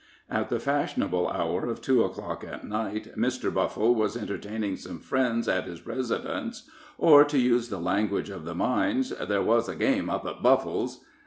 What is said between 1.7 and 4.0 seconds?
two o'clock at night, Mr. Buffle